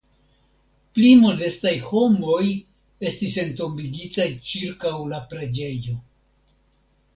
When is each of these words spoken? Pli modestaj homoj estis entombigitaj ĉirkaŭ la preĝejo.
Pli 0.95 1.11
modestaj 1.23 1.73
homoj 1.89 2.39
estis 3.11 3.37
entombigitaj 3.45 4.27
ĉirkaŭ 4.55 4.97
la 5.15 5.23
preĝejo. 5.35 5.97